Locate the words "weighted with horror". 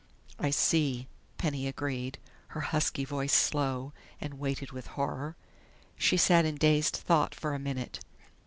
4.39-5.35